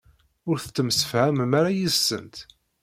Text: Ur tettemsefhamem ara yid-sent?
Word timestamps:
Ur 0.49 0.57
tettemsefhamem 0.59 1.51
ara 1.59 1.75
yid-sent? 1.77 2.35